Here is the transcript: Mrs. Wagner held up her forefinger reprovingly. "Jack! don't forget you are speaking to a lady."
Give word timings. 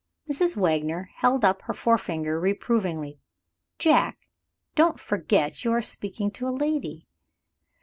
Mrs. 0.27 0.57
Wagner 0.57 1.11
held 1.17 1.45
up 1.45 1.61
her 1.61 1.75
forefinger 1.75 2.39
reprovingly. 2.39 3.19
"Jack! 3.77 4.17
don't 4.73 4.99
forget 4.99 5.63
you 5.63 5.71
are 5.73 5.81
speaking 5.83 6.31
to 6.31 6.47
a 6.47 6.57
lady." 6.57 7.05